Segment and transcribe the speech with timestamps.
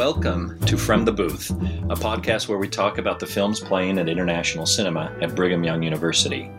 [0.00, 4.08] Welcome to From the Booth, a podcast where we talk about the films playing at
[4.08, 6.50] international cinema at Brigham Young University.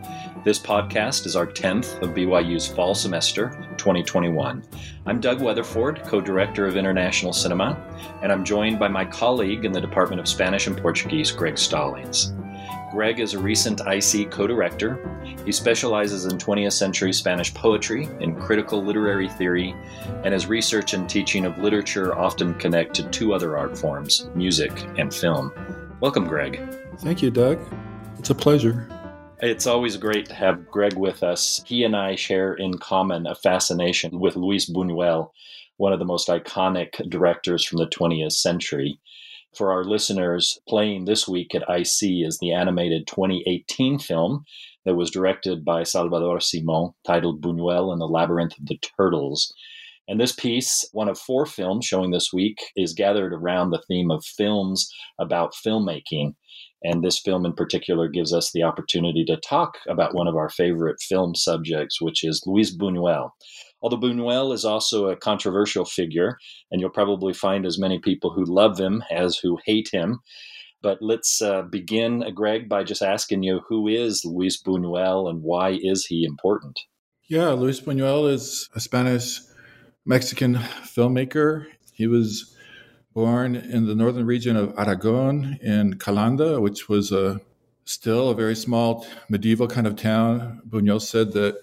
[0.44, 4.62] This podcast is our 10th of BYU's fall semester 2021.
[5.06, 7.84] I'm Doug Weatherford, co director of international cinema,
[8.22, 12.32] and I'm joined by my colleague in the Department of Spanish and Portuguese, Greg Stallings.
[12.92, 15.00] Greg is a recent IC co director.
[15.46, 19.74] He specializes in 20th century Spanish poetry and critical literary theory,
[20.24, 24.72] and his research and teaching of literature often connect to two other art forms music
[24.98, 25.50] and film.
[26.00, 26.60] Welcome, Greg.
[26.98, 27.58] Thank you, Doug.
[28.18, 28.86] It's a pleasure.
[29.40, 31.62] It's always great to have Greg with us.
[31.64, 35.30] He and I share in common a fascination with Luis Buñuel,
[35.78, 39.00] one of the most iconic directors from the 20th century
[39.56, 44.44] for our listeners, playing this week at IC is the animated 2018 film
[44.84, 49.52] that was directed by Salvador Simó, titled Buñuel and the Labyrinth of the Turtles.
[50.08, 54.10] And this piece, one of four films showing this week, is gathered around the theme
[54.10, 56.34] of films about filmmaking.
[56.82, 60.48] And this film in particular gives us the opportunity to talk about one of our
[60.48, 63.30] favorite film subjects, which is Luis Buñuel.
[63.82, 66.38] Although Buñuel is also a controversial figure,
[66.70, 70.20] and you'll probably find as many people who love him as who hate him.
[70.82, 75.78] But let's uh, begin, Greg, by just asking you who is Luis Buñuel and why
[75.80, 76.78] is he important?
[77.28, 79.40] Yeah, Luis Buñuel is a Spanish
[80.04, 81.66] Mexican filmmaker.
[81.92, 82.56] He was
[83.14, 87.40] born in the northern region of Aragon in Calanda, which was a
[87.84, 90.62] still a very small medieval kind of town.
[90.68, 91.62] Buñuel said that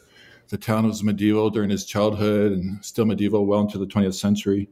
[0.50, 4.68] the town was medieval during his childhood and still medieval well into the 20th century.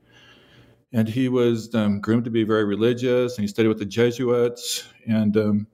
[0.92, 4.88] And he was um, groomed to be very religious, and he studied with the Jesuits.
[5.06, 5.68] And um,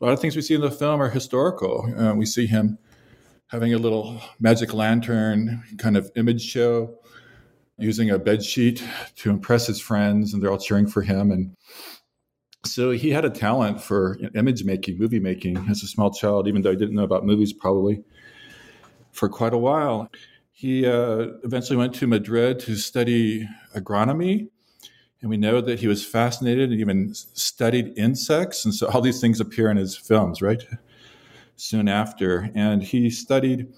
[0.00, 1.92] a lot of things we see in the film are historical.
[1.96, 2.78] Uh, we see him
[3.46, 6.98] having a little magic lantern kind of image show,
[7.78, 8.84] using a bed sheet
[9.16, 11.30] to impress his friends, and they're all cheering for him.
[11.30, 11.54] And
[12.66, 16.62] so he had a talent for image making, movie making as a small child, even
[16.62, 18.02] though he didn't know about movies probably
[19.12, 20.10] for quite a while.
[20.50, 24.48] He uh, eventually went to Madrid to study agronomy.
[25.20, 28.64] And we know that he was fascinated and even studied insects.
[28.64, 30.62] And so all these things appear in his films, right?
[31.56, 32.50] Soon after.
[32.54, 33.72] And he studied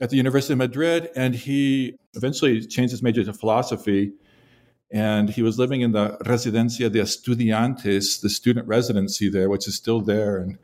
[0.00, 4.12] at the University of Madrid and he eventually changed his major to philosophy.
[4.92, 9.74] And he was living in the Residencia de Estudiantes, the student residency there, which is
[9.74, 10.36] still there.
[10.36, 10.58] And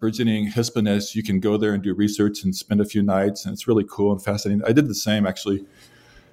[0.00, 3.52] burgeoning Hispanists, you can go there and do research and spend a few nights, and
[3.52, 4.64] it's really cool and fascinating.
[4.64, 5.66] I did the same actually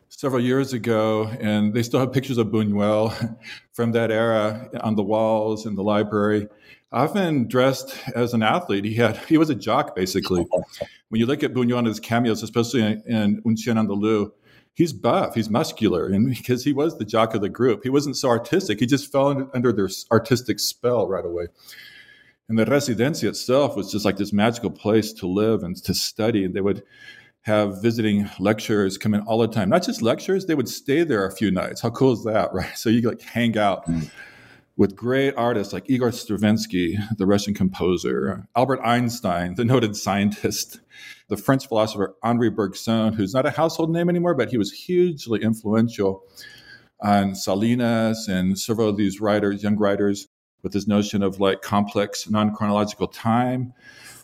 [0.09, 3.37] several years ago, and they still have pictures of Buñuel
[3.73, 6.47] from that era on the walls in the library.
[6.91, 10.45] Often dressed as an athlete, he had he was a jock basically.
[11.09, 14.31] when you look at Buñuel and his cameos, especially in, in Un Chien Andalou,
[14.75, 18.15] he's buff, he's muscular, and because he was the jock of the group, he wasn't
[18.15, 18.79] so artistic.
[18.79, 21.47] He just fell under their artistic spell right away.
[22.47, 26.45] And the residencia itself was just like this magical place to live and to study.
[26.45, 26.83] And they would
[27.41, 29.69] have visiting lecturers come in all the time.
[29.69, 31.81] Not just lectures, they would stay there a few nights.
[31.81, 32.77] How cool is that, right?
[32.77, 34.09] So you like hang out mm.
[34.77, 40.81] with great artists like Igor Stravinsky, the Russian composer, Albert Einstein, the noted scientist,
[41.27, 45.41] the French philosopher Henri Bergson, who's not a household name anymore, but he was hugely
[45.41, 46.23] influential
[47.01, 50.27] on Salinas and several of these writers, young writers
[50.65, 53.71] with this notion of like complex non chronological time.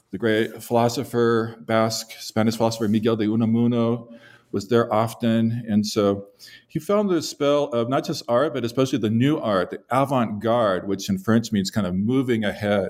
[0.09, 4.11] The great philosopher, Basque, Spanish philosopher Miguel de Unamuno
[4.51, 5.63] was there often.
[5.69, 6.25] And so
[6.67, 9.83] he fell under the spell of not just art, but especially the new art, the
[9.91, 12.89] avant garde, which in French means kind of moving ahead.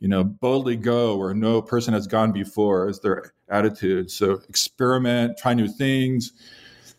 [0.00, 4.10] You know, boldly go where no person has gone before is their attitude.
[4.10, 6.32] So experiment, try new things,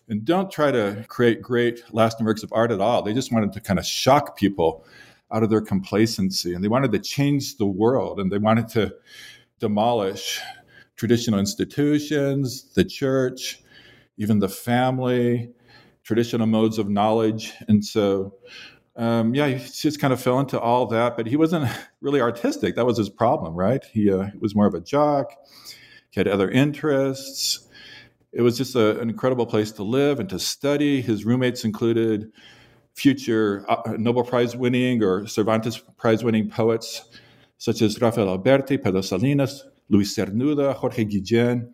[0.08, 3.02] and don't try to create great lasting works of art at all.
[3.02, 4.86] They just wanted to kind of shock people
[5.32, 8.94] out of their complacency and they wanted to change the world and they wanted to
[9.60, 10.40] demolish
[10.96, 13.62] traditional institutions, the church,
[14.18, 15.52] even the family,
[16.04, 17.54] traditional modes of knowledge.
[17.68, 18.34] And so,
[18.96, 21.70] um, yeah, he just kind of fell into all that, but he wasn't
[22.02, 22.76] really artistic.
[22.76, 23.84] That was his problem, right?
[23.92, 25.34] He uh, was more of a jock,
[26.10, 27.64] he had other interests.
[28.34, 31.02] It was just a, an incredible place to live and to study.
[31.02, 32.32] His roommates included
[32.98, 37.08] future uh, Nobel Prize winning or Cervantes Prize winning poets
[37.60, 41.70] such as Rafael Alberti, Pedro Salinas, Luis Cernuda, Jorge Guillén,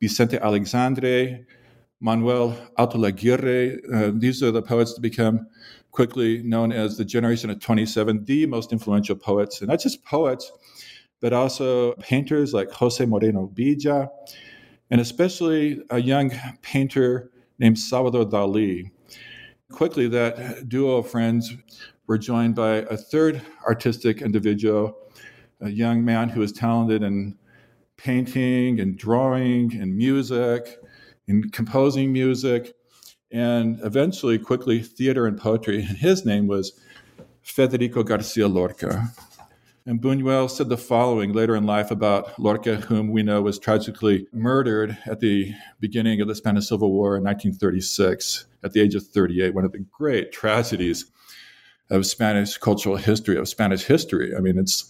[0.00, 1.44] Vicente Aleixandre,
[2.00, 3.78] Manuel Altolaguirre.
[3.92, 5.46] Uh, these are the poets to become
[5.90, 10.50] quickly known as the generation of 27, the most influential poets, and not just poets,
[11.20, 14.08] but also painters like Jose Moreno Villa,
[14.90, 16.32] and especially a young
[16.62, 18.90] painter named Salvador Dali.
[19.72, 21.54] Quickly, that duo of friends
[22.06, 24.96] were joined by a third artistic individual,
[25.60, 27.36] a young man who was talented in
[27.96, 30.78] painting and drawing and music
[31.28, 32.74] and composing music
[33.30, 35.78] and eventually, quickly, theater and poetry.
[35.78, 36.78] And his name was
[37.42, 39.10] Federico Garcia Lorca.
[39.84, 44.28] And Buñuel said the following later in life about Lorca, whom we know was tragically
[44.32, 49.04] murdered at the beginning of the Spanish Civil War in 1936 at the age of
[49.04, 51.06] 38, one of the great tragedies
[51.90, 54.36] of Spanish cultural history, of Spanish history.
[54.36, 54.88] I mean, it's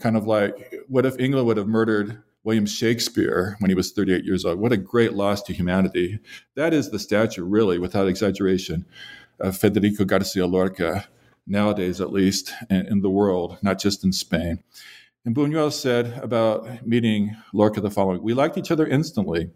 [0.00, 4.24] kind of like what if England would have murdered William Shakespeare when he was 38
[4.24, 4.58] years old?
[4.58, 6.18] What a great loss to humanity.
[6.56, 8.86] That is the statue, really, without exaggeration,
[9.38, 11.06] of Federico Garcia Lorca
[11.46, 14.62] nowadays at least, in, in the world, not just in Spain.
[15.24, 19.50] And Buñuel said about meeting Lorca the following We liked each other instantly.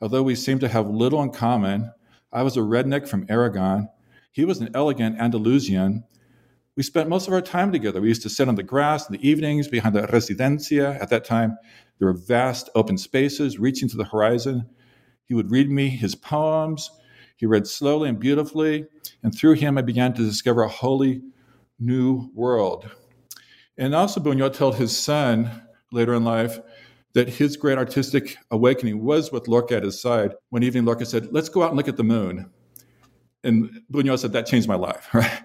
[0.00, 1.92] Although we seemed to have little in common,
[2.32, 3.88] I was a redneck from Aragon.
[4.30, 6.04] He was an elegant Andalusian.
[6.76, 8.00] We spent most of our time together.
[8.00, 11.00] We used to sit on the grass in the evenings behind the residencia.
[11.00, 11.58] At that time,
[11.98, 14.68] there were vast open spaces reaching to the horizon.
[15.26, 16.90] He would read me his poems.
[17.42, 18.86] He read slowly and beautifully,
[19.24, 21.22] and through him I began to discover a wholly
[21.80, 22.88] new world.
[23.76, 25.50] And also, Buñuel told his son
[25.90, 26.60] later in life
[27.14, 30.34] that his great artistic awakening was with Lorca at his side.
[30.50, 32.48] One evening, Lorca said, Let's go out and look at the moon.
[33.42, 35.42] And Buñuel said, That changed my life, right?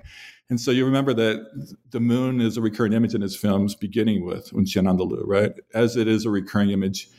[0.52, 4.24] And so you remember that the moon is a recurring image in his films, beginning
[4.24, 5.54] with Un Chien Andalou, right?
[5.74, 7.10] As it is a recurring image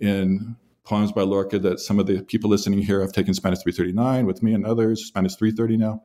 [0.00, 4.26] in poems by Lorca that some of the people listening here have taken Spanish 339
[4.26, 6.02] with me and others, Spanish 330 now,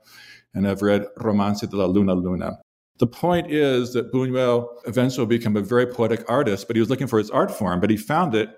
[0.54, 2.60] and I've read Romance de la Luna Luna.
[3.00, 7.08] The point is that Buñuel eventually became a very poetic artist, but he was looking
[7.08, 8.50] for his art form, but he found it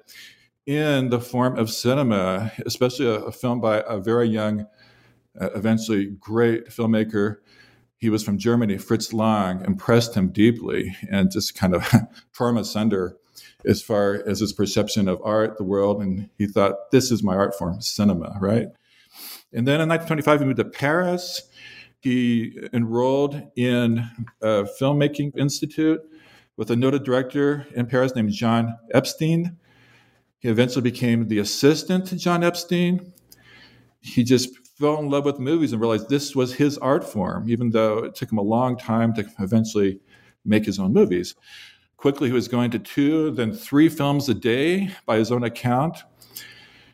[0.66, 4.68] in the form of cinema, especially a, a film by a very young,
[5.40, 7.38] uh, eventually great filmmaker.
[7.98, 11.88] He was from Germany, Fritz Lang, impressed him deeply and just kind of
[12.34, 13.18] tore him asunder
[13.66, 17.36] as far as his perception of art, the world, and he thought, this is my
[17.36, 18.68] art form, cinema, right?
[19.54, 21.44] And then in 1925, he moved to Paris.
[22.00, 24.10] He enrolled in
[24.42, 26.02] a filmmaking institute
[26.58, 29.58] with a noted director in Paris named Jean Epstein.
[30.40, 33.14] He eventually became the assistant to Jean Epstein.
[34.00, 34.50] He just
[34.80, 38.16] fell in love with movies and realized this was his art form, even though it
[38.16, 40.00] took him a long time to eventually
[40.44, 41.36] make his own movies.
[42.02, 46.00] Quickly, he was going to two, then three films a day by his own account.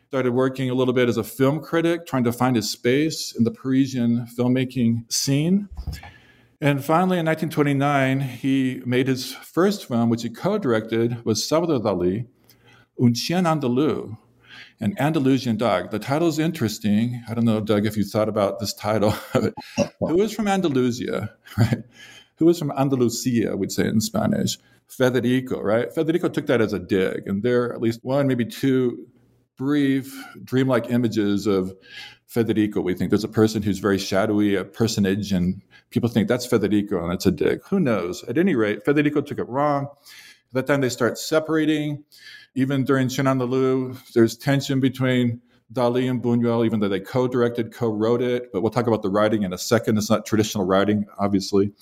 [0.08, 3.44] Started working a little bit as a film critic, trying to find his space in
[3.44, 5.70] the Parisian filmmaking scene.
[6.60, 11.80] And finally, in 1929, he made his first film, which he co directed with Salvador
[11.80, 12.26] Dali,
[13.00, 14.18] Un Chien Andalou,
[14.78, 15.90] an Andalusian dog.
[15.90, 17.22] The title is interesting.
[17.30, 19.12] I don't know, Doug, if you thought about this title.
[20.00, 21.82] Who is from Andalusia, right?
[22.36, 24.58] Who is from Andalusia, we'd say in Spanish.
[24.88, 25.92] Federico, right?
[25.92, 29.06] Federico took that as a dig, and there are at least one, maybe two
[29.56, 30.14] brief,
[30.44, 31.74] dreamlike images of
[32.26, 32.80] Federico.
[32.80, 37.02] We think there's a person who's very shadowy, a personage, and people think that's Federico,
[37.02, 37.62] and it's a dig.
[37.64, 38.24] Who knows?
[38.24, 39.88] At any rate, Federico took it wrong.
[40.48, 42.04] At that time, they start separating.
[42.54, 45.40] Even during Chien Andalou, there's tension between
[45.72, 48.50] Dali and Buñuel, even though they co-directed, co-wrote it.
[48.52, 49.98] But we'll talk about the writing in a second.
[49.98, 51.72] It's not traditional writing, obviously.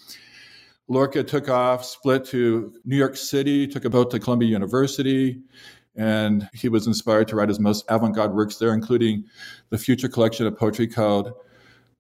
[0.88, 5.40] Lorca took off, split to New York City, took a boat to Columbia University,
[5.97, 9.25] and he was inspired to write his most avant garde works there, including
[9.71, 11.33] the future collection of poetry called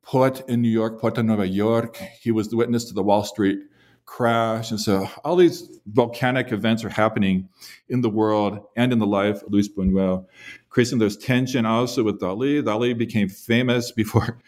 [0.02, 1.96] Poet in New York, Poet in Nueva York.
[2.20, 3.58] He was the witness to the Wall Street
[4.06, 4.70] crash.
[4.70, 7.48] And so all these volcanic events are happening
[7.88, 10.24] in the world and in the life of Luis Buñuel,
[10.70, 12.62] creating this tension also with Dali.
[12.62, 14.38] Dali became famous before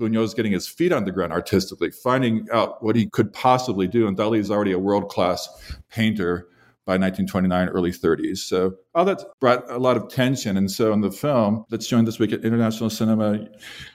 [0.00, 4.08] Buñuel's getting his feet on the ground artistically, finding out what he could possibly do.
[4.08, 5.48] And Dali is already a world class
[5.90, 6.48] painter
[6.86, 8.38] by 1929, early 30s.
[8.38, 10.56] So oh, all that brought a lot of tension.
[10.56, 13.46] And so in the film that's showing this week at International Cinema,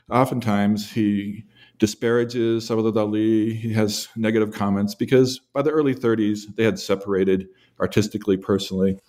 [0.09, 1.43] oftentimes he
[1.79, 3.53] disparages Salvador Dali.
[3.55, 7.47] He has negative comments because by the early 30s, they had separated
[7.79, 8.99] artistically, personally.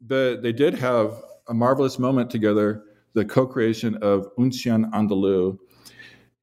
[0.00, 2.84] But they did have a marvelous moment together
[3.14, 5.58] the co creation of Un Chien Andalou,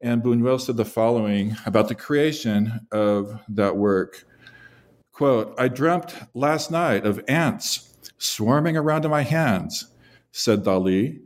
[0.01, 4.25] and Buñuel said the following about the creation of that work.
[5.11, 9.93] Quote, I dreamt last night of ants swarming around in my hands,
[10.31, 11.19] said Dali.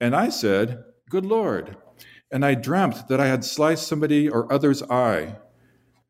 [0.00, 1.76] And I said, Good Lord.
[2.30, 5.36] And I dreamt that I had sliced somebody or other's eye.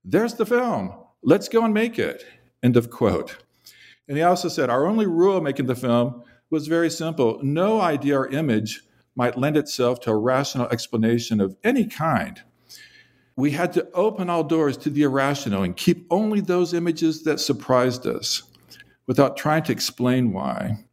[0.04, 0.95] There's the film.
[1.23, 2.25] Let's go and make it.
[2.62, 3.38] End of quote.
[4.07, 8.19] And he also said, Our only rule making the film was very simple no idea
[8.19, 8.83] or image
[9.14, 12.42] might lend itself to a rational explanation of any kind.
[13.37, 17.40] we had to open all doors to the irrational and keep only those images that
[17.40, 18.42] surprised us
[19.07, 20.85] without trying to explain why.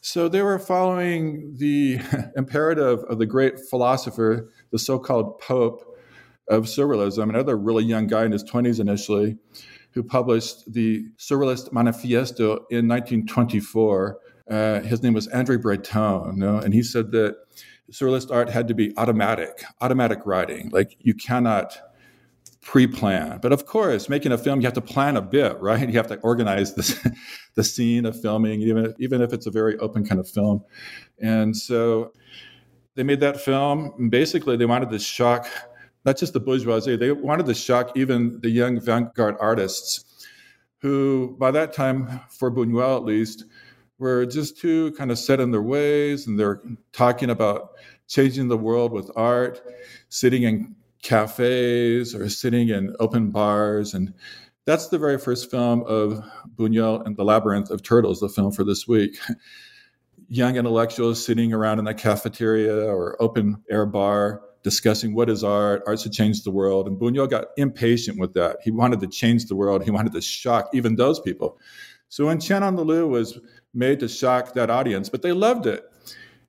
[0.00, 1.98] So they were following the
[2.36, 5.98] imperative of the great philosopher, the so called Pope
[6.48, 9.36] of Surrealism, another really young guy in his 20s initially,
[9.92, 14.18] who published the Surrealist Manifesto in 1924.
[14.50, 17.36] Uh, his name was Andre Breton, and he said that
[17.92, 20.70] surrealist art had to be automatic, automatic writing.
[20.70, 21.78] Like you cannot
[22.68, 23.38] pre-plan.
[23.40, 25.88] But of course, making a film, you have to plan a bit, right?
[25.88, 26.98] You have to organize this,
[27.54, 30.62] the scene of filming, even even if it's a very open kind of film.
[31.20, 32.12] And so
[32.94, 33.92] they made that film.
[33.98, 35.48] And basically, they wanted to shock
[36.04, 40.26] not just the bourgeoisie; they wanted to shock even the young avant-garde artists,
[40.82, 43.44] who by that time, for Buñuel at least,
[43.98, 46.62] were just too kind of set in their ways, and they're
[46.92, 47.70] talking about
[48.06, 49.60] changing the world with art,
[50.08, 53.94] sitting in cafes or sitting in open bars.
[53.94, 54.14] And
[54.64, 56.24] that's the very first film of
[56.56, 59.18] Buñuel and the Labyrinth of Turtles, the film for this week.
[60.28, 65.82] Young intellectuals sitting around in a cafeteria or open air bar discussing what is art,
[65.86, 66.86] art should change the world.
[66.86, 68.58] And Buñuel got impatient with that.
[68.62, 69.84] He wanted to change the world.
[69.84, 71.58] He wanted to shock even those people.
[72.08, 73.38] So Un Chien Andalou was
[73.74, 75.84] made to shock that audience, but they loved it.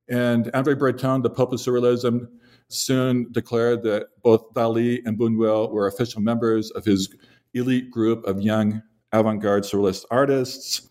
[0.09, 2.27] And Andre Breton, the Pope of Surrealism,
[2.69, 7.09] soon declared that both Dali and Buñuel were official members of his
[7.53, 10.88] elite group of young avant garde surrealist artists.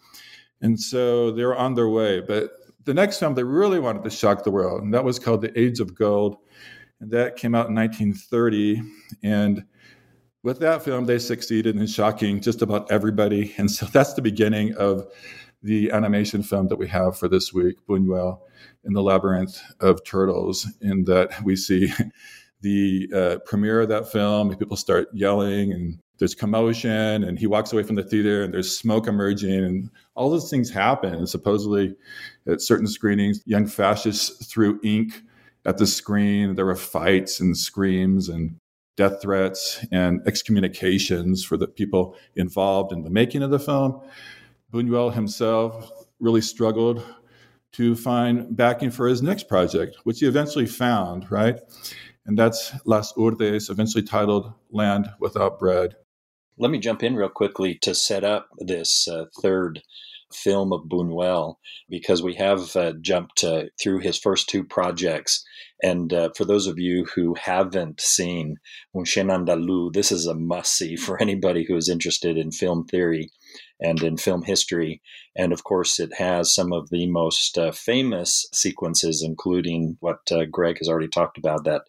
[0.61, 2.20] And so they were on their way.
[2.20, 2.50] But
[2.85, 5.56] the next film they really wanted to shock the world, and that was called The
[5.58, 6.37] Age of Gold.
[7.00, 8.82] And that came out in 1930.
[9.23, 9.64] And
[10.42, 13.54] with that film, they succeeded in shocking just about everybody.
[13.56, 15.06] And so that's the beginning of
[15.62, 18.41] the animation film that we have for this week, Buñuel
[18.85, 21.93] in the Labyrinth of Turtles, in that we see
[22.61, 27.73] the uh, premiere of that film, people start yelling and there's commotion and he walks
[27.73, 31.15] away from the theater and there's smoke emerging and all those things happen.
[31.15, 31.95] And supposedly
[32.49, 35.23] at certain screenings, young fascists threw ink
[35.65, 36.57] at the screen.
[36.57, 38.57] There were fights and screams and
[38.97, 44.00] death threats and excommunications for the people involved in the making of the film.
[44.72, 47.04] Buñuel himself really struggled
[47.72, 51.58] to find backing for his next project, which he eventually found, right?
[52.26, 55.94] And that's Las Hurdes, eventually titled Land Without Bread.
[56.58, 59.80] Let me jump in real quickly to set up this uh, third
[60.32, 61.54] film of Buñuel
[61.88, 65.44] because we have uh, jumped uh, through his first two projects.
[65.82, 68.56] And uh, for those of you who haven't seen
[68.94, 72.84] Un Chien Andalou, this is a must see for anybody who is interested in film
[72.87, 73.30] theory
[73.81, 75.00] and in film history.
[75.37, 80.45] And of course, it has some of the most uh, famous sequences, including what uh,
[80.50, 81.83] Greg has already talked about that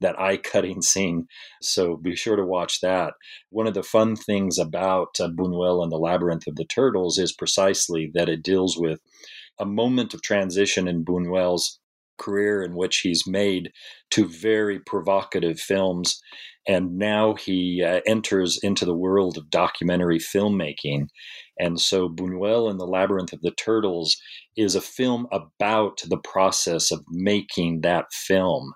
[0.00, 1.26] that eye cutting scene.
[1.62, 3.14] So be sure to watch that.
[3.50, 7.32] One of the fun things about uh, Buñuel and the Labyrinth of the Turtles is
[7.32, 9.00] precisely that it deals with
[9.58, 11.80] a moment of transition in Buñuel's
[12.18, 13.70] career in which he's made
[14.10, 16.20] two very provocative films
[16.66, 21.06] and now he uh, enters into the world of documentary filmmaking.
[21.58, 24.16] And so Buñuel and the Labyrinth of the Turtles
[24.56, 28.72] is a film about the process of making that film.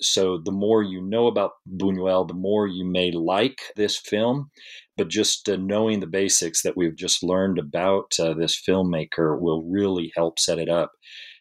[0.00, 4.50] So the more you know about Buñuel, the more you may like this film.
[4.96, 9.62] But just uh, knowing the basics that we've just learned about uh, this filmmaker will
[9.62, 10.90] really help set it up.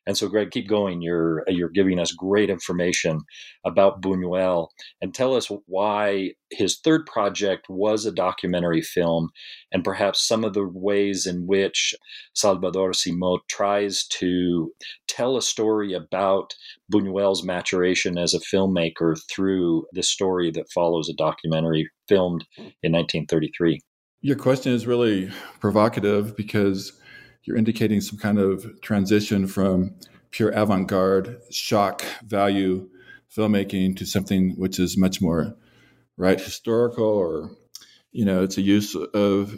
[0.07, 1.01] And so, Greg, keep going.
[1.01, 3.19] You're you're giving us great information
[3.65, 4.69] about Buñuel,
[5.01, 9.29] and tell us why his third project was a documentary film,
[9.71, 11.93] and perhaps some of the ways in which
[12.33, 14.71] Salvador Simó tries to
[15.09, 16.55] tell a story about
[16.91, 23.81] Buñuel's maturation as a filmmaker through the story that follows a documentary filmed in 1933.
[24.21, 26.96] Your question is really provocative because
[27.47, 29.95] you're indicating some kind of transition from
[30.31, 32.89] pure avant garde, shock value
[33.35, 35.55] filmmaking to something which is much more
[36.17, 37.51] right historical or
[38.11, 39.55] you know it's a use of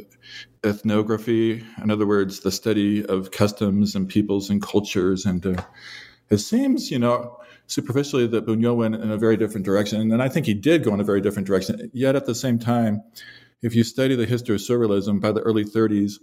[0.64, 1.64] ethnography.
[1.82, 5.26] In other words the study of customs and peoples and cultures.
[5.26, 5.62] And uh,
[6.30, 10.12] it seems you know superficially that Buñuel went in a very different direction.
[10.12, 11.90] And I think he did go in a very different direction.
[11.94, 13.04] Yet at the same time
[13.62, 16.14] if you study the history of surrealism by the early 30s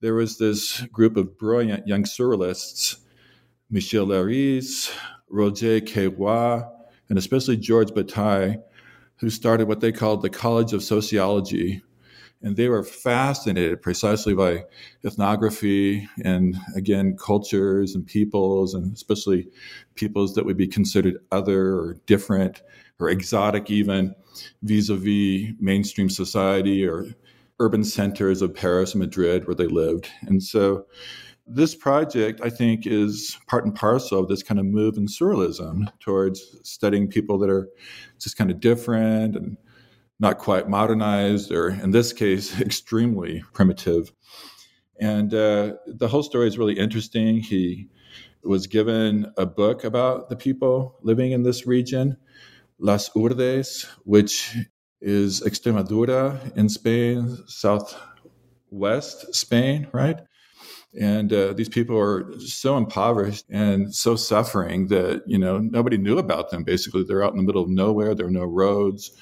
[0.00, 2.96] there was this group of brilliant young surrealists,
[3.70, 4.92] Michel Leiris,
[5.28, 6.68] Roger Caillois,
[7.08, 8.62] and especially Georges Bataille,
[9.16, 11.82] who started what they called the College of Sociology.
[12.40, 14.64] And they were fascinated precisely by
[15.04, 19.48] ethnography and, again, cultures and peoples, and especially
[19.96, 22.62] peoples that would be considered other or different
[23.00, 24.14] or exotic, even
[24.62, 27.06] vis a vis mainstream society or
[27.60, 30.08] urban centers of Paris and Madrid where they lived.
[30.22, 30.86] And so
[31.46, 35.88] this project, I think, is part and parcel of this kind of move in surrealism
[35.98, 37.68] towards studying people that are
[38.18, 39.56] just kind of different and
[40.20, 44.12] not quite modernized, or in this case, extremely primitive.
[45.00, 47.38] And uh, the whole story is really interesting.
[47.38, 47.88] He
[48.42, 52.16] was given a book about the people living in this region,
[52.78, 54.54] Las Hurdes, which
[55.00, 60.18] is Extremadura in Spain, southwest Spain, right?
[60.98, 66.18] And uh, these people are so impoverished and so suffering that, you know, nobody knew
[66.18, 66.64] about them.
[66.64, 68.14] Basically, they're out in the middle of nowhere.
[68.14, 69.12] There are no roads.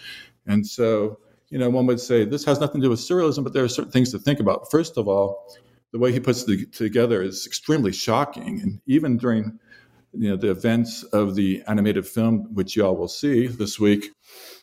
[0.47, 1.19] And so,
[1.51, 3.69] you know, one would say this has nothing to do with surrealism, but there are
[3.69, 4.71] certain things to think about.
[4.71, 5.45] First of all,
[5.93, 8.61] the way he puts it together is extremely shocking.
[8.63, 9.59] And even during,
[10.13, 14.13] you know, the events of the animated film, which y'all will see this week,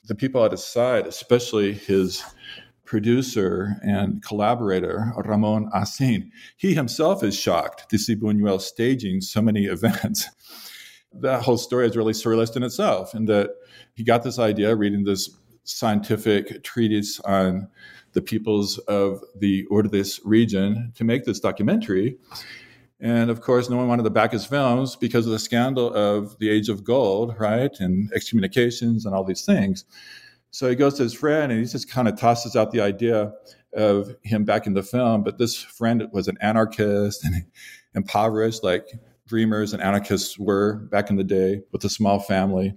[0.06, 2.24] the people at his side, especially his
[2.86, 9.66] producer and collaborator, Ramon Acín, he himself is shocked to see Buñuel staging so many
[9.78, 10.30] events.
[11.14, 13.52] that whole story is really surrealist in itself, in that
[13.94, 15.30] he got this idea reading this
[15.64, 17.68] scientific treatise on
[18.12, 22.18] the peoples of the Hurdes region to make this documentary.
[23.04, 26.40] And of course, no one wanted to back his films because of the scandal of
[26.40, 27.72] the Age of Gold, right?
[27.80, 29.84] And excommunications and all these things.
[30.52, 33.34] So he goes to his friend and he just kind of tosses out the idea
[33.76, 35.22] of him back in the film.
[35.22, 37.44] But this friend was an anarchist and
[37.94, 38.88] impoverished, like
[39.28, 42.74] dreamers and anarchists were back in the day with a small family.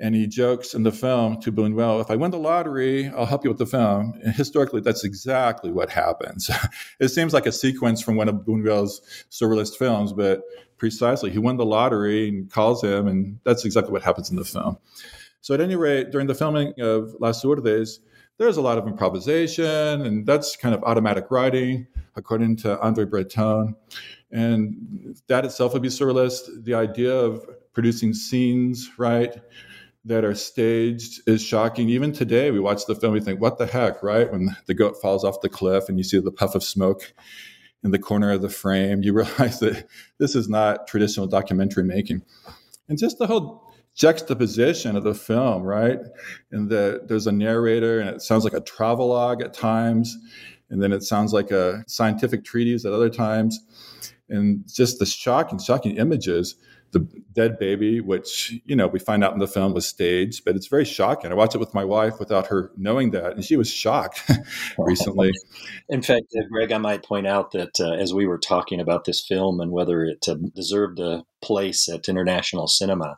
[0.00, 3.44] And he jokes in the film to Buñuel, if I win the lottery, I'll help
[3.44, 4.18] you with the film.
[4.24, 6.50] And historically, that's exactly what happens.
[7.00, 10.42] it seems like a sequence from one of Buñuel's surrealist films, but
[10.78, 14.44] precisely, he won the lottery and calls him, and that's exactly what happens in the
[14.44, 14.78] film.
[15.40, 18.00] So at any rate, during the filming of Las Hurdes,
[18.38, 23.76] there's a lot of improvisation, and that's kind of automatic writing, according to Andre Breton.
[24.32, 26.64] And that itself would be surrealist.
[26.64, 29.36] The idea of producing scenes, right,
[30.04, 31.88] that are staged is shocking.
[31.88, 34.30] Even today, we watch the film, we think, what the heck, right?
[34.30, 37.14] When the goat falls off the cliff and you see the puff of smoke
[37.82, 39.86] in the corner of the frame, you realize that
[40.18, 42.22] this is not traditional documentary making.
[42.88, 46.00] And just the whole juxtaposition of the film, right?
[46.50, 50.16] And that there's a narrator and it sounds like a travelogue at times,
[50.68, 53.60] and then it sounds like a scientific treatise at other times.
[54.28, 56.56] And just the shocking, shocking images.
[56.92, 60.54] The dead baby, which, you know, we find out in the film was staged, but
[60.54, 61.32] it's very shocking.
[61.32, 64.22] I watched it with my wife without her knowing that, and she was shocked
[64.78, 65.32] recently.
[65.88, 69.06] In fact, uh, Greg, I might point out that uh, as we were talking about
[69.06, 73.16] this film and whether it uh, deserved a place at international cinema,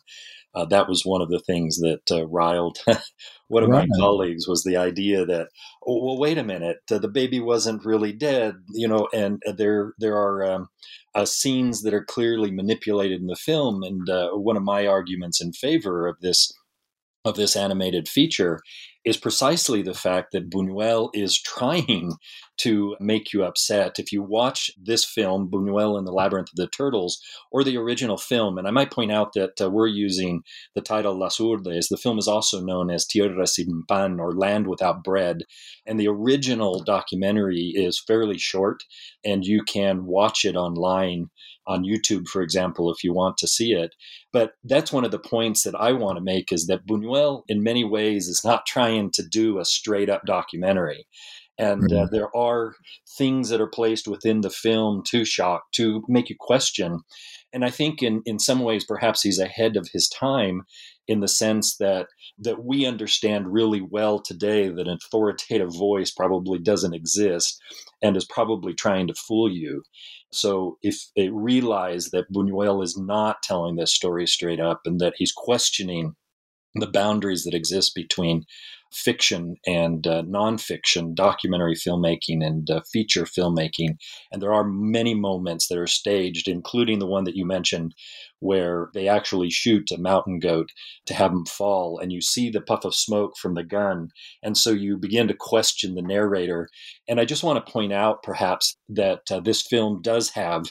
[0.55, 2.79] uh, that was one of the things that uh, riled
[3.49, 3.89] one of right.
[3.89, 5.49] my colleagues was the idea that
[5.87, 9.53] oh, well wait a minute uh, the baby wasn't really dead you know and uh,
[9.53, 10.69] there there are um,
[11.15, 15.41] uh, scenes that are clearly manipulated in the film and uh, one of my arguments
[15.41, 16.53] in favor of this
[17.25, 18.61] of this animated feature
[19.07, 22.13] is precisely the fact that Buñuel is trying
[22.59, 23.99] to make you upset.
[23.99, 27.21] If you watch this film, Buñuel and the Labyrinth of the Turtles,
[27.53, 30.43] or the original film, and I might point out that uh, we're using
[30.75, 31.89] the title Las Hurdes.
[31.89, 35.43] The film is also known as Tierra sin pan, or Land Without Bread.
[35.87, 38.83] And the original documentary is fairly short,
[39.25, 41.31] and you can watch it online
[41.67, 43.95] on YouTube, for example, if you want to see it.
[44.33, 47.63] But that's one of the points that I want to make is that Buñuel, in
[47.63, 51.07] many ways, is not trying to do a straight up documentary.
[51.59, 52.75] And uh, uh, there are
[53.17, 57.01] things that are placed within the film to shock, to make you question.
[57.53, 60.63] And I think in, in some ways, perhaps he's ahead of his time
[61.09, 66.59] in the sense that that we understand really well today that an authoritative voice probably
[66.59, 67.61] doesn't exist
[68.03, 69.83] and is probably trying to fool you.
[70.33, 75.15] So if they realize that Buñuel is not telling this story straight up and that
[75.17, 76.15] he's questioning
[76.75, 78.45] the boundaries that exist between
[78.97, 83.97] fiction and uh, nonfiction, documentary filmmaking and uh, feature filmmaking.
[84.33, 87.95] And there are many moments that are staged, including the one that you mentioned,
[88.41, 90.71] where they actually shoot a mountain goat
[91.07, 94.09] to have him fall, and you see the puff of smoke from the gun.
[94.43, 96.69] And so you begin to question the narrator.
[97.09, 100.65] And I just want to point out, perhaps, that uh, this film does have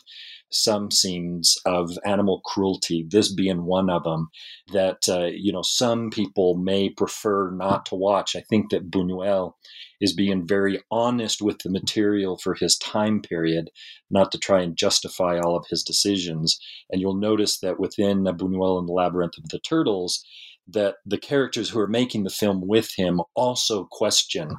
[0.56, 4.30] some scenes of animal cruelty, this being one of them,
[4.72, 8.36] that, uh, you know, some people may prefer not to watch.
[8.36, 9.54] I think that Buñuel
[10.02, 13.70] is being very honest with the material for his time period,
[14.10, 16.60] not to try and justify all of his decisions.
[16.89, 20.26] And you'll notice that within Buñuel and the Labyrinth of the Turtles,
[20.68, 24.50] that the characters who are making the film with him also question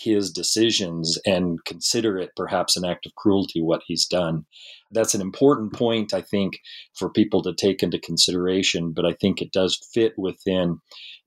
[0.00, 4.44] his decisions and consider it perhaps an act of cruelty what he's done.
[4.90, 6.60] That's an important point, I think,
[6.94, 10.78] for people to take into consideration, but I think it does fit within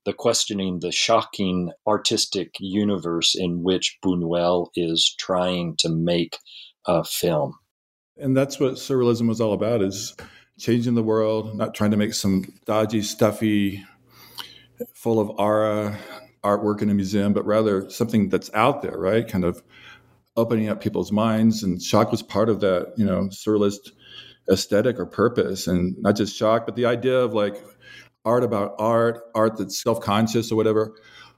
[0.04, 6.38] the questioning the shocking artistic universe in which Buñuel is trying to make
[6.86, 7.54] a film.
[8.16, 10.16] And that's what surrealism was all about is
[10.58, 13.84] changing the world, not trying to make some dodgy, stuffy,
[14.94, 15.96] full of aura
[16.42, 19.26] artwork in a museum, but rather something that's out there, right?
[19.26, 19.62] Kind of
[20.36, 21.62] opening up people's minds.
[21.62, 23.90] And shock was part of that, you know, surrealist
[24.50, 25.66] aesthetic or purpose.
[25.66, 27.62] And not just shock, but the idea of like
[28.24, 30.94] art about art, art that's self conscious or whatever.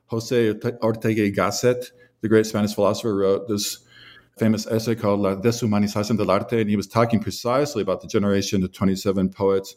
[0.07, 1.90] Jose Ortega y Gasset,
[2.21, 3.79] the great Spanish philosopher, wrote this
[4.38, 6.61] famous essay called La Deshumanización del Arte.
[6.61, 9.77] And he was talking precisely about the generation of 27 poets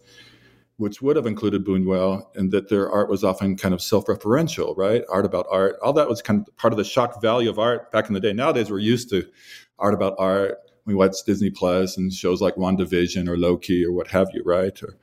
[0.77, 5.03] which would have included Buñuel, and that their art was often kind of self-referential, right?
[5.09, 5.75] Art about art.
[5.81, 8.19] All that was kind of part of the shock value of art back in the
[8.19, 8.31] day.
[8.31, 9.27] Nowadays, we're used to
[9.79, 10.59] art about art.
[10.85, 14.81] We watch Disney Plus and shows like WandaVision or Loki or what have you, right?
[14.83, 14.97] Or,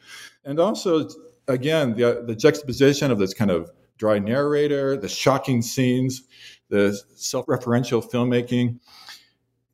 [0.44, 1.08] and also,
[1.48, 6.22] again, the, the juxtaposition of this kind of dry narrator, the shocking scenes,
[6.68, 8.78] the self-referential filmmaking,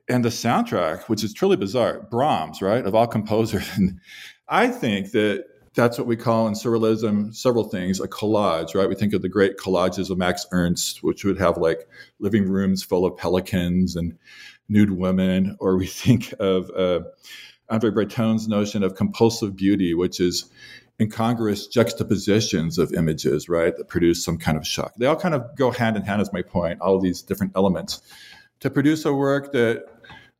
[0.08, 2.06] and the soundtrack, which is truly bizarre.
[2.10, 3.68] Brahms, right, of all composers.
[3.76, 4.00] And
[4.48, 8.88] I think that that's what we call in surrealism several things a collage right?
[8.88, 12.82] We think of the great collages of max ernst which would have like living rooms
[12.82, 14.18] full of pelicans and
[14.68, 17.00] nude women or we think of uh,
[17.68, 20.50] andre breton's notion of compulsive beauty which is
[21.00, 24.92] incongruous juxtapositions of images right that produce some kind of shock.
[24.98, 28.02] They all kind of go hand in hand as my point all these different elements.
[28.60, 29.86] To produce a work that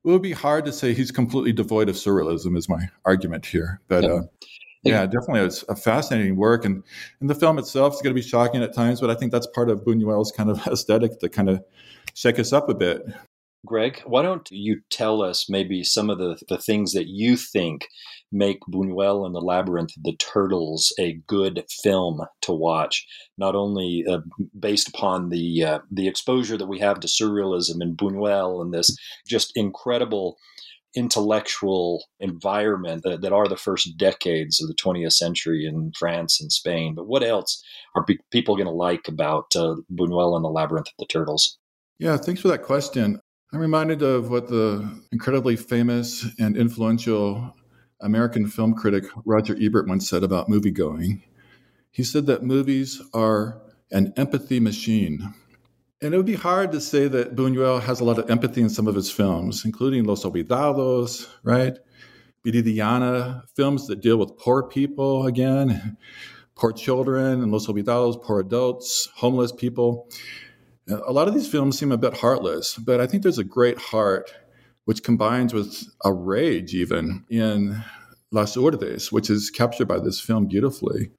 [0.05, 3.81] it would be hard to say he's completely devoid of surrealism is my argument here
[3.88, 4.23] but uh,
[4.83, 5.40] yeah, definitely.
[5.40, 6.64] It's a fascinating work.
[6.64, 6.83] And,
[7.21, 9.47] and the film itself is going to be shocking at times, but I think that's
[9.49, 11.62] part of Buñuel's kind of aesthetic to kind of
[12.14, 13.03] shake us up a bit.
[13.66, 17.88] Greg, why don't you tell us maybe some of the, the things that you think
[18.33, 24.05] make Buñuel and the Labyrinth of the Turtles a good film to watch, not only
[24.09, 24.21] uh,
[24.59, 28.97] based upon the uh, the exposure that we have to surrealism and Buñuel and this
[29.27, 30.38] just incredible
[30.94, 36.50] intellectual environment that, that, are the first decades of the 20th century in France and
[36.50, 36.94] Spain.
[36.94, 37.62] But what else
[37.94, 41.59] are pe- people going to like about uh, Buñuel and the Labyrinth of the Turtles?
[41.98, 43.20] Yeah, thanks for that question.
[43.53, 47.55] I'm reminded of what the incredibly famous and influential
[48.00, 51.22] American film critic Roger Ebert once said about moviegoing.
[51.90, 55.35] He said that movies are an empathy machine.
[56.03, 58.71] And it would be hard to say that Buñuel has a lot of empathy in
[58.71, 61.77] some of his films, including Los Olvidados, right?
[62.43, 65.99] Viridiana, films that deal with poor people again,
[66.55, 70.09] poor children, and Los Olvidados, poor adults, homeless people.
[70.89, 73.79] A lot of these films seem a bit heartless, but I think there's a great
[73.79, 74.33] heart
[74.87, 77.85] which combines with a rage even in
[78.33, 81.11] Las Hurdes, which is captured by this film beautifully.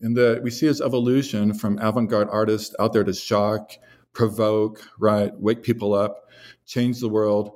[0.00, 3.72] And that we see his evolution from avant-garde artist out there to shock
[4.12, 6.28] provoke, right, wake people up,
[6.66, 7.52] change the world,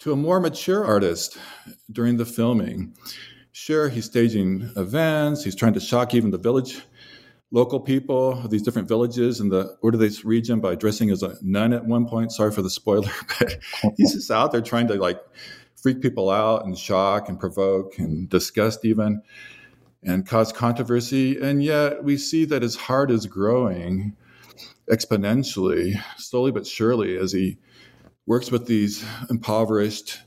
[0.00, 1.38] to a more mature artist
[1.90, 2.94] during the filming.
[3.52, 6.82] Sure, he's staging events, he's trying to shock even the village
[7.54, 11.72] local people of these different villages in the Hurdes region by dressing as a nun
[11.72, 12.32] at one point.
[12.32, 13.60] Sorry for the spoiler, but
[13.96, 15.20] he's just out there trying to like
[15.80, 19.22] freak people out and shock and provoke and disgust even
[20.02, 21.40] and cause controversy.
[21.40, 24.16] And yet we see that his heart is growing
[24.90, 27.58] exponentially, slowly but surely, as he
[28.26, 30.20] works with these impoverished,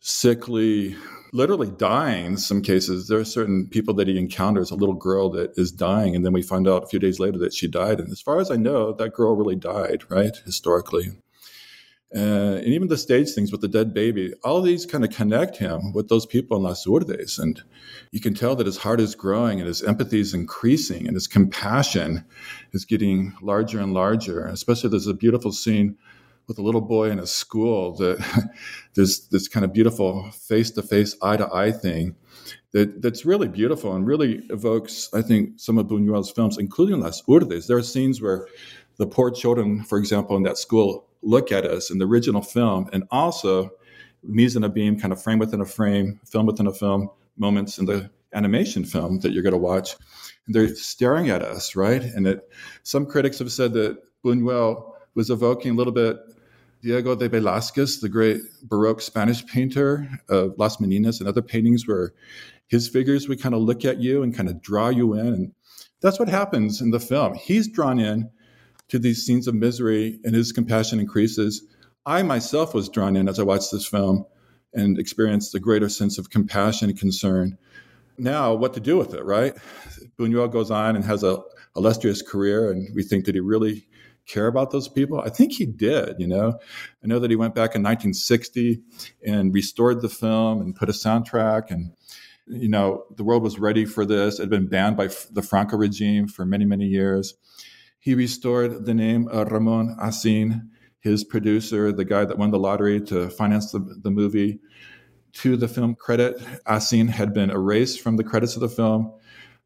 [0.00, 0.96] sickly,
[1.32, 3.08] literally dying in some cases.
[3.08, 6.32] There are certain people that he encounters, a little girl that is dying, and then
[6.32, 8.00] we find out a few days later that she died.
[8.00, 11.12] And as far as I know, that girl really died, right, historically.
[12.14, 15.58] Uh, and even the stage things with the dead baby, all these kind of connect
[15.58, 17.38] him with those people in Las Hurdes.
[17.38, 17.62] And
[18.12, 21.26] you can tell that his heart is growing and his empathy is increasing and his
[21.26, 22.24] compassion
[22.72, 24.46] is getting larger and larger.
[24.46, 25.98] Especially there's a beautiful scene
[26.46, 28.50] with a little boy in a school that
[28.94, 32.16] there's this kind of beautiful face to face, eye to eye thing
[32.72, 37.22] that, that's really beautiful and really evokes, I think, some of Buñuel's films, including Las
[37.28, 37.66] Hurdes.
[37.66, 38.46] There are scenes where
[38.96, 42.88] the poor children, for example, in that school look at us in the original film
[42.92, 43.70] and also
[44.22, 47.86] mise en abyme, kind of frame within a frame, film within a film moments in
[47.86, 49.96] the animation film that you're going to watch.
[50.46, 52.02] And they're staring at us, right?
[52.02, 52.50] And it,
[52.82, 56.16] some critics have said that Buñuel was evoking a little bit
[56.82, 62.12] Diego de Velázquez, the great Baroque Spanish painter of Las Meninas and other paintings where
[62.68, 65.26] his figures would kind of look at you and kind of draw you in.
[65.26, 65.52] And
[66.00, 67.34] that's what happens in the film.
[67.34, 68.30] He's drawn in
[68.88, 71.62] to these scenes of misery and his compassion increases.
[72.06, 74.24] I myself was drawn in as I watched this film
[74.72, 77.58] and experienced a greater sense of compassion and concern.
[78.16, 79.54] Now, what to do with it, right?
[80.18, 81.38] Buñuel goes on and has a
[81.76, 83.86] illustrious career, and we think that he really
[84.28, 85.20] care about those people?
[85.20, 86.58] I think he did, you know.
[87.02, 88.80] I know that he went back in 1960
[89.26, 91.92] and restored the film and put a soundtrack and
[92.50, 94.38] you know, the world was ready for this.
[94.38, 97.34] It had been banned by the Franco regime for many, many years.
[97.98, 100.68] He restored the name uh, Ramon Acín,
[101.00, 104.60] his producer, the guy that won the lottery to finance the, the movie,
[105.34, 106.38] to the film credit.
[106.66, 109.12] Acín had been erased from the credits of the film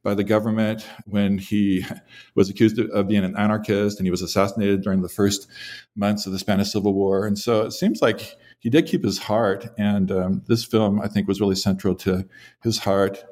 [0.02, 1.84] by the government when he
[2.34, 5.48] was accused of being an anarchist and he was assassinated during the first
[5.94, 7.26] months of the Spanish Civil War.
[7.26, 9.68] And so it seems like he did keep his heart.
[9.78, 12.26] And um, this film, I think, was really central to
[12.62, 13.24] his heart.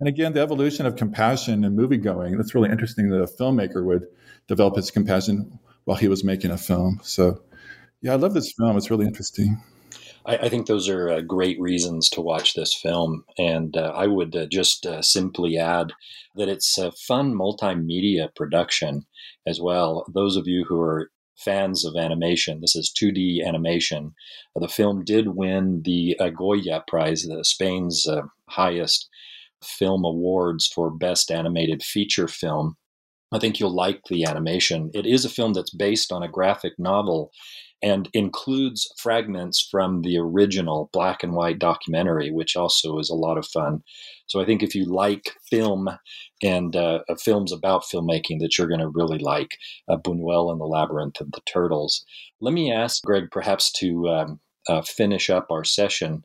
[0.00, 3.84] And again, the evolution of compassion and movie going, that's really interesting that a filmmaker
[3.84, 4.06] would
[4.48, 7.00] develop his compassion while he was making a film.
[7.02, 7.42] So,
[8.02, 8.76] yeah, I love this film.
[8.76, 9.60] It's really interesting.
[10.26, 13.24] I, I think those are uh, great reasons to watch this film.
[13.38, 15.92] And uh, I would uh, just uh, simply add
[16.34, 19.06] that it's a fun multimedia production
[19.46, 20.04] as well.
[20.12, 24.14] Those of you who are fans of animation, this is 2D animation.
[24.54, 29.08] the film did win the Goya Prize, the Spain's uh, highest
[29.62, 32.76] film awards for Best Animated Feature Film.
[33.32, 34.90] I think you'll like the animation.
[34.94, 37.32] It is a film that's based on a graphic novel
[37.82, 43.36] and includes fragments from the original black and white documentary, which also is a lot
[43.36, 43.82] of fun.
[44.26, 45.88] So I think if you like film
[46.42, 49.58] and uh, uh films about filmmaking, that you're going to really like
[49.88, 52.04] uh, Buñuel and the Labyrinth of the Turtles.
[52.40, 56.22] Let me ask Greg, perhaps to um, uh, finish up our session,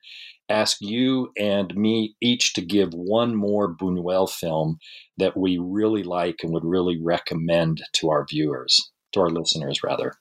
[0.52, 4.78] ask you and me each to give one more Buñuel film
[5.18, 10.14] that we really like and would really recommend to our viewers, to our listeners, rather.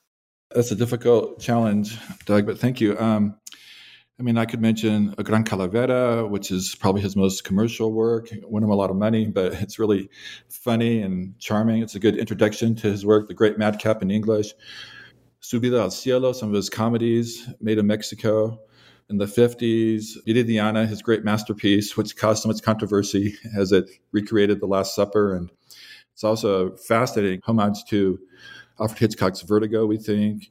[0.53, 2.97] That's a difficult challenge, Doug, but thank you.
[2.99, 3.35] Um,
[4.19, 8.29] I mean, I could mention A Gran Calavera, which is probably his most commercial work.
[8.43, 10.09] Won him a lot of money, but it's really
[10.49, 11.81] funny and charming.
[11.81, 14.53] It's a good introduction to his work, The Great Madcap in English.
[15.41, 18.59] Subida al Cielo, some of his comedies made in Mexico
[19.11, 20.17] in the 50s.
[20.25, 25.35] Viridiana, his great masterpiece, which caused so much controversy as it recreated The Last Supper.
[25.35, 25.51] And
[26.13, 28.17] it's also a fascinating homage to
[28.79, 30.49] Alfred Hitchcock's Vertigo, we think.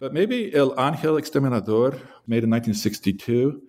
[0.00, 1.92] But maybe El Ángel Exterminador,
[2.26, 3.62] made in 1962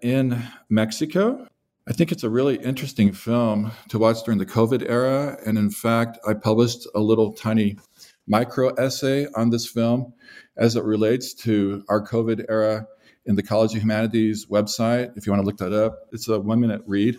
[0.00, 1.46] in Mexico.
[1.88, 5.36] I think it's a really interesting film to watch during the COVID era.
[5.44, 7.76] And in fact, I published a little tiny
[8.26, 10.14] micro essay on this film
[10.56, 12.86] as it relates to our COVID era
[13.26, 15.16] in the College of Humanities website.
[15.16, 17.18] If you want to look that up, it's a one minute read.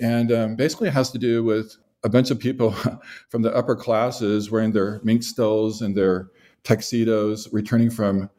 [0.00, 2.72] And um, basically, it has to do with a bunch of people
[3.28, 6.28] from the upper classes wearing their mink stills and their
[6.62, 8.30] tuxedos, returning from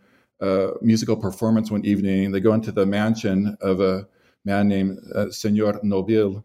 [0.41, 2.31] a musical performance one evening.
[2.31, 4.07] They go into the mansion of a
[4.43, 6.43] man named uh, Senor Nobil.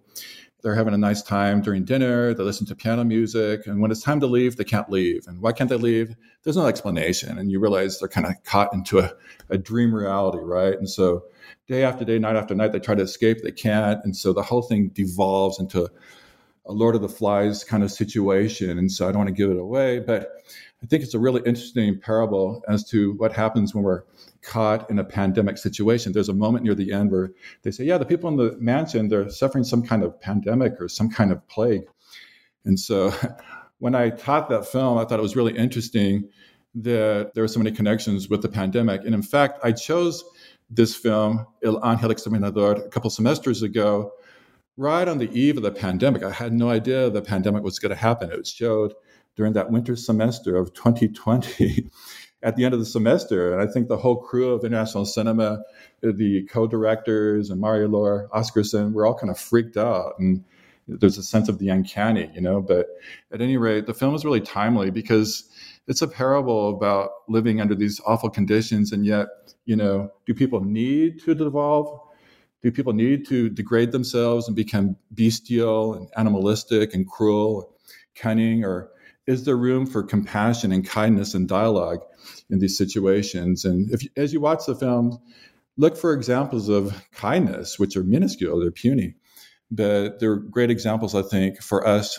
[0.63, 2.35] They're having a nice time during dinner.
[2.35, 3.67] They listen to piano music.
[3.67, 5.27] And when it's time to leave, they can't leave.
[5.27, 6.15] And why can't they leave?
[6.43, 7.39] There's no explanation.
[7.39, 9.13] And you realize they're kind of caught into a,
[9.49, 10.75] a dream reality, right?
[10.75, 11.25] And so
[11.67, 13.39] day after day, night after night, they try to escape.
[13.43, 14.05] They can't.
[14.05, 15.89] And so the whole thing devolves into
[16.67, 18.79] a Lord of the Flies kind of situation.
[18.79, 20.31] And so I don't want to give it away, but
[20.83, 24.03] I think it's a really interesting parable as to what happens when we're
[24.43, 26.13] caught in a pandemic situation.
[26.13, 27.31] There's a moment near the end where
[27.63, 30.89] they say, yeah, the people in the mansion, they're suffering some kind of pandemic or
[30.89, 31.83] some kind of plague.
[32.65, 33.13] And so
[33.79, 36.29] when I taught that film, I thought it was really interesting
[36.75, 39.05] that there were so many connections with the pandemic.
[39.05, 40.25] And in fact, I chose
[40.71, 44.13] this film, El Ángel Exterminador, a couple semesters ago
[44.77, 46.23] right on the eve of the pandemic.
[46.23, 48.31] I had no idea the pandemic was going to happen.
[48.31, 48.95] It showed
[49.37, 51.91] during that winter semester of 2020
[52.43, 53.53] at the end of the semester.
[53.53, 55.63] And I think the whole crew of International Cinema,
[56.03, 60.15] the co directors and Mario Lohr Oscarson, we're all kind of freaked out.
[60.19, 60.45] And
[60.89, 62.61] there's a sense of the uncanny, you know.
[62.61, 62.87] But
[63.33, 65.49] at any rate, the film is really timely because
[65.87, 68.93] it's a parable about living under these awful conditions.
[68.93, 69.29] And yet,
[69.67, 72.01] you know, do people need to devolve?
[72.63, 77.75] do people need to degrade themselves and become bestial and animalistic and cruel,
[78.15, 78.91] cunning, or
[79.31, 82.01] is there room for compassion and kindness and dialogue
[82.51, 83.65] in these situations?
[83.65, 85.19] And if as you watch the film,
[85.77, 89.15] look for examples of kindness, which are minuscule, they're puny,
[89.71, 92.19] but they're great examples, I think, for us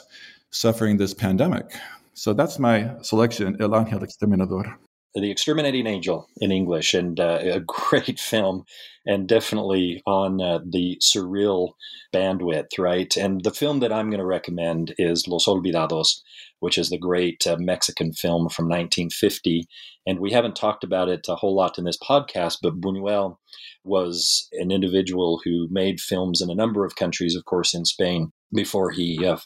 [0.51, 1.65] suffering this pandemic.
[2.13, 4.75] So that's my selection, El Ángel Exterminador.
[5.13, 8.63] The Exterminating Angel in English, and uh, a great film,
[9.05, 11.71] and definitely on uh, the surreal
[12.13, 13.15] bandwidth, right?
[13.17, 16.21] And the film that I'm going to recommend is Los Olvidados,
[16.59, 19.67] which is the great uh, Mexican film from 1950.
[20.05, 23.37] And we haven't talked about it a whole lot in this podcast, but Buñuel
[23.83, 28.31] was an individual who made films in a number of countries, of course, in Spain,
[28.53, 29.37] before he uh,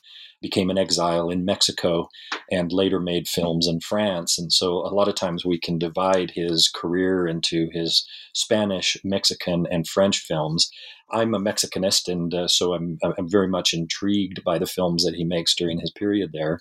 [0.41, 2.07] became an exile in Mexico
[2.51, 4.37] and later made films in France.
[4.37, 9.65] And so a lot of times we can divide his career into his Spanish, Mexican,
[9.69, 10.69] and French films.
[11.11, 15.15] I'm a Mexicanist, and uh, so I'm, I'm very much intrigued by the films that
[15.15, 16.59] he makes during his period there.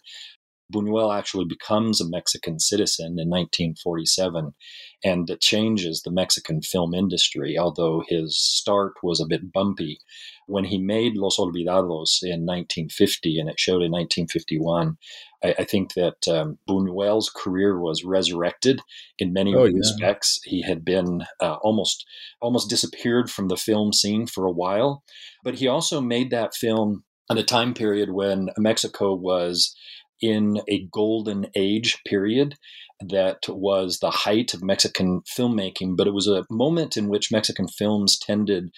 [0.73, 4.55] Buñuel actually becomes a Mexican citizen in 1947
[5.05, 9.99] and changes the Mexican film industry, although his start was a bit bumpy.
[10.47, 14.97] When he made Los Olvidados in 1950 and it showed in 1951,
[15.43, 18.81] I, I think that um, Buñuel's career was resurrected
[19.19, 20.41] in many oh, respects.
[20.45, 20.51] Yeah.
[20.51, 22.05] He had been uh, almost
[22.41, 25.05] almost disappeared from the film scene for a while,
[25.43, 29.75] but he also made that film at a time period when Mexico was
[30.21, 32.57] in a golden age period
[33.01, 37.69] that was the height of Mexican filmmaking, but it was a moment in which Mexican
[37.69, 38.71] films tended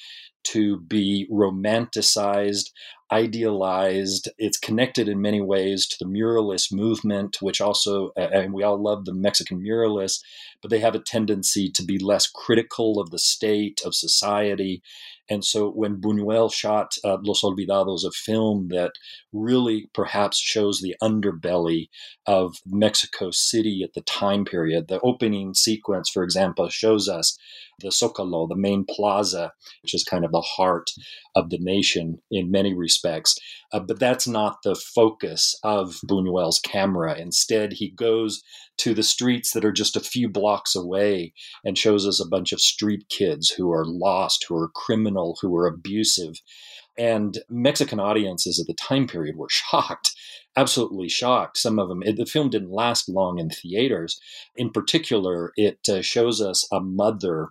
[0.44, 2.70] to be romanticized,
[3.10, 4.28] idealized.
[4.38, 9.04] It's connected in many ways to the muralist movement, which also, and we all love
[9.04, 10.20] the Mexican muralists,
[10.62, 14.82] but they have a tendency to be less critical of the state, of society.
[15.28, 18.92] And so when Buñuel shot uh, Los Olvidados, a film that
[19.32, 21.88] really perhaps shows the underbelly
[22.26, 27.38] of Mexico City at the time period, the opening sequence, for example, shows us
[27.80, 30.90] the Zocalo, the main plaza, which is kind of the heart
[31.34, 33.36] of the nation in many respects.
[33.72, 37.16] Uh, but that's not the focus of Buñuel's camera.
[37.18, 38.42] Instead, he goes
[38.78, 41.32] to the streets that are just a few blocks away
[41.64, 45.54] and shows us a bunch of street kids who are lost, who are criminal, who
[45.56, 46.34] are abusive.
[46.98, 50.12] And Mexican audiences at the time period were shocked,
[50.56, 51.58] absolutely shocked.
[51.58, 54.20] Some of them, it, the film didn't last long in theaters.
[54.56, 57.48] In particular, it uh, shows us a mother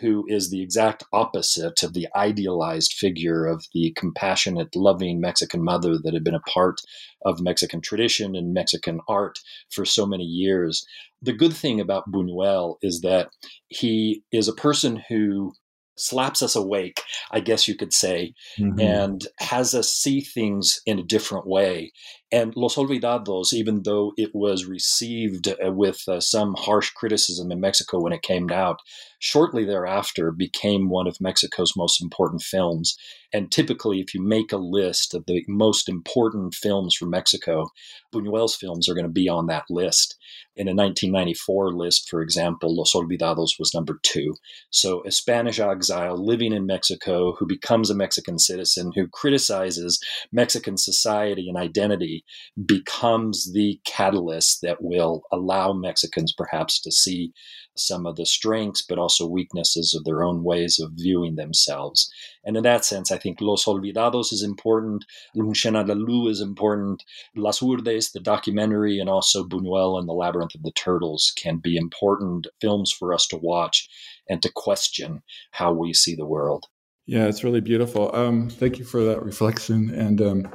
[0.00, 5.98] who is the exact opposite of the idealized figure of the compassionate, loving Mexican mother
[5.98, 6.80] that had been a part
[7.24, 9.40] of Mexican tradition and Mexican art
[9.70, 10.86] for so many years.
[11.20, 13.30] The good thing about Buñuel is that
[13.68, 15.52] he is a person who
[15.98, 18.80] slaps us awake, I guess you could say, mm-hmm.
[18.80, 21.92] and has us see things in a different way.
[22.30, 27.60] And Los Olvidados, even though it was received uh, with uh, some harsh criticism in
[27.60, 28.80] Mexico when it came out,
[29.18, 32.96] shortly thereafter became one of Mexico's most important films.
[33.32, 37.66] And typically, if you make a list of the most important films from Mexico,
[38.14, 40.16] Buñuel's films are going to be on that list.
[40.56, 44.34] In a 1994 list, for example, Los Olvidados was number two.
[44.70, 50.00] So, a Spanish exile living in Mexico who becomes a Mexican citizen, who criticizes
[50.32, 52.24] Mexican society and identity,
[52.66, 57.32] becomes the catalyst that will allow Mexicans perhaps to see
[57.78, 62.10] some of the strengths, but also weaknesses of their own ways of viewing themselves.
[62.44, 65.04] And in that sense, I think Los Olvidados is important,
[65.36, 67.04] Un Chien Andalou is important,
[67.36, 71.76] Las Hurdes, the documentary, and also Buñuel and the Labyrinth of the Turtles can be
[71.76, 73.88] important films for us to watch
[74.28, 76.66] and to question how we see the world.
[77.06, 78.14] Yeah, it's really beautiful.
[78.14, 79.90] Um, thank you for that reflection.
[79.94, 80.48] And um,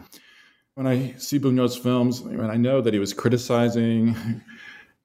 [0.75, 4.15] when I see Buñuel's films, I, mean, I know that he was criticizing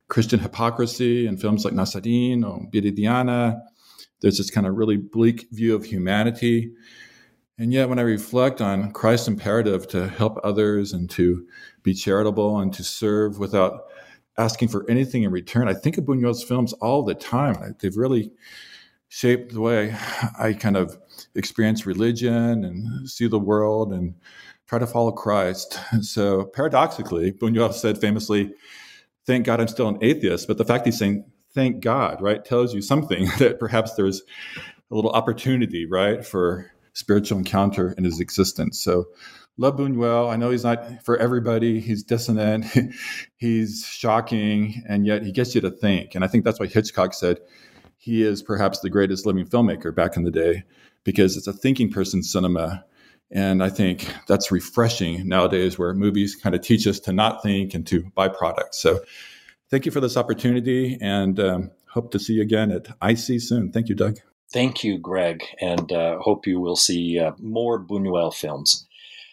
[0.09, 3.61] Christian hypocrisy in films like Nazarín or Viridiana.
[4.21, 6.73] There's this kind of really bleak view of humanity.
[7.59, 11.47] And yet, when I reflect on Christ's imperative to help others and to
[11.83, 13.83] be charitable and to serve without
[14.39, 17.75] asking for anything in return, I think of Buñuel's films all the time.
[17.81, 18.31] They've really
[19.09, 19.97] shaped the way
[20.39, 20.97] I kind of
[21.35, 24.15] experience religion and see the world and
[24.69, 25.81] try to follow Christ.
[26.03, 28.55] So, paradoxically, Buñuel said famously,
[29.29, 30.49] thank God I'm still an atheist.
[30.49, 34.23] But the fact he's saying, thank God, right, tells you something that perhaps there's
[34.91, 38.81] a little opportunity, right, for spiritual encounter in his existence.
[38.81, 39.05] So,
[39.59, 40.31] love Buñuel.
[40.31, 41.79] I know he's not for everybody.
[41.79, 42.65] He's dissonant,
[43.37, 46.15] he's shocking, and yet he gets you to think.
[46.15, 47.39] And I think that's why Hitchcock said
[47.99, 50.65] he is perhaps the greatest living filmmaker back in the day
[51.05, 52.85] because it's a thinking person's cinema
[53.31, 57.75] and I think that's refreshing nowadays where movies kind of teach us to not think
[57.75, 58.81] and to buy products.
[58.81, 59.01] So
[59.71, 63.71] thank you for this opportunity and um, hope to see you again at IC soon.
[63.73, 64.19] Thank you, Doug.
[64.51, 68.87] Thank you, Greg, and uh, hope you will see uh, more Buñuel films.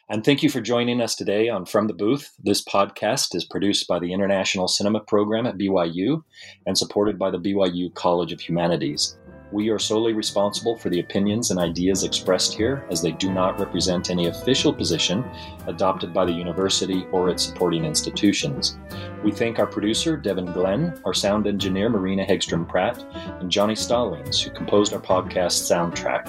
[0.09, 2.31] And thank you for joining us today on From the Booth.
[2.43, 6.21] This podcast is produced by the International Cinema Program at BYU
[6.67, 9.17] and supported by the BYU College of Humanities.
[9.51, 13.59] We are solely responsible for the opinions and ideas expressed here, as they do not
[13.59, 15.23] represent any official position
[15.67, 18.77] adopted by the university or its supporting institutions.
[19.23, 23.03] We thank our producer, Devin Glenn, our sound engineer, Marina Hegstrom Pratt,
[23.39, 26.27] and Johnny Stallings, who composed our podcast soundtrack.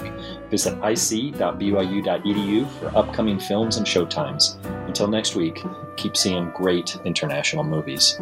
[0.49, 4.63] Visit ic.byu.edu for upcoming films and showtimes.
[4.87, 5.63] Until next week,
[5.95, 8.19] keep seeing great international movies.